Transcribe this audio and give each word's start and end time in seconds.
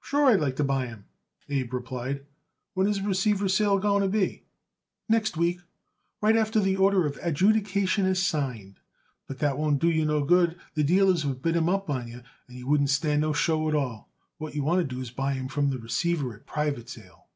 "Sure 0.00 0.30
I'd 0.30 0.40
like 0.40 0.56
to 0.56 0.64
buy 0.64 0.86
them," 0.86 1.04
Abe 1.50 1.74
replied. 1.74 2.24
"When 2.72 2.86
is 2.86 3.02
the 3.02 3.06
receiver's 3.06 3.54
sale 3.54 3.78
going 3.78 4.00
to 4.02 4.08
be?" 4.08 4.44
"Next 5.10 5.36
week, 5.36 5.60
right 6.22 6.34
after 6.38 6.58
the 6.58 6.76
order 6.78 7.04
of 7.04 7.18
adjudication 7.20 8.06
is 8.06 8.22
signed. 8.24 8.80
But 9.26 9.40
that 9.40 9.58
won't 9.58 9.78
do 9.78 9.90
you 9.90 10.06
no 10.06 10.24
good. 10.24 10.58
The 10.72 10.84
dealers 10.84 11.26
would 11.26 11.42
bid 11.42 11.54
'em 11.54 11.68
up 11.68 11.90
on 11.90 12.08
you, 12.08 12.22
and 12.46 12.56
you 12.56 12.66
wouldn't 12.66 12.88
stand 12.88 13.20
no 13.20 13.34
show 13.34 13.68
at 13.68 13.74
all. 13.74 14.08
What 14.38 14.54
you 14.54 14.62
want 14.64 14.80
to 14.88 14.94
do 14.94 15.02
is 15.02 15.10
to 15.10 15.16
buy 15.16 15.34
'em 15.34 15.48
from 15.48 15.68
the 15.68 15.76
receiver 15.78 16.34
at 16.34 16.46
private 16.46 16.88
sale." 16.88 17.26